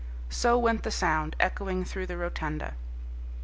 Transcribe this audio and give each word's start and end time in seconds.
So 0.31 0.57
went 0.57 0.81
the 0.81 0.89
sound, 0.89 1.35
echoing 1.39 1.85
through 1.85 2.07
the 2.07 2.17
rotunda. 2.17 2.73